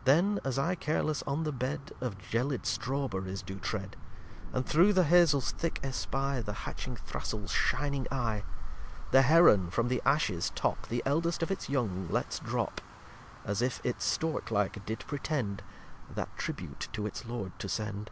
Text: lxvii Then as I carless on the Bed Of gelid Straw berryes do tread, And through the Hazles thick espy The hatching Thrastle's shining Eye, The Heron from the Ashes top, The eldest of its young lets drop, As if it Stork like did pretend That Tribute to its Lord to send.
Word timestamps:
lxvii 0.00 0.04
Then 0.06 0.40
as 0.44 0.58
I 0.58 0.74
carless 0.74 1.22
on 1.24 1.44
the 1.44 1.52
Bed 1.52 1.92
Of 2.00 2.16
gelid 2.16 2.64
Straw 2.64 3.06
berryes 3.06 3.44
do 3.44 3.58
tread, 3.58 3.98
And 4.50 4.64
through 4.64 4.94
the 4.94 5.04
Hazles 5.04 5.50
thick 5.52 5.78
espy 5.82 6.40
The 6.40 6.60
hatching 6.64 6.96
Thrastle's 6.96 7.50
shining 7.52 8.06
Eye, 8.10 8.44
The 9.10 9.20
Heron 9.20 9.68
from 9.70 9.88
the 9.88 10.00
Ashes 10.06 10.52
top, 10.54 10.86
The 10.86 11.02
eldest 11.04 11.42
of 11.42 11.50
its 11.50 11.68
young 11.68 12.08
lets 12.08 12.38
drop, 12.38 12.80
As 13.44 13.60
if 13.60 13.82
it 13.84 14.00
Stork 14.00 14.50
like 14.50 14.86
did 14.86 15.00
pretend 15.00 15.62
That 16.08 16.34
Tribute 16.38 16.88
to 16.94 17.04
its 17.04 17.26
Lord 17.26 17.52
to 17.58 17.68
send. 17.68 18.10